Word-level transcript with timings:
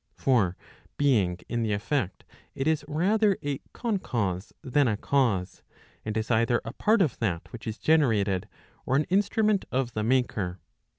For 0.15 0.57
being 0.97 1.37
in 1.47 1.61
the 1.61 1.73
effect, 1.73 2.23
it 2.55 2.65
is 2.65 2.83
rather 2.87 3.37
a 3.43 3.59
concause 3.71 4.51
than 4.63 4.87
a 4.87 4.97
cause, 4.97 5.61
and 6.03 6.17
is 6.17 6.31
either 6.31 6.59
a 6.65 6.73
part 6.73 7.03
of 7.03 7.19
that 7.19 7.51
which 7.51 7.67
is 7.67 7.77
generated, 7.77 8.49
or 8.83 8.95
an 8.95 9.03
instrument 9.11 9.63
of 9.71 9.93
the 9.93 10.01
maker. 10.03 10.59